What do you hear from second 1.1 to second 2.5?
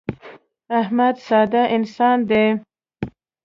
ساده انسان دی.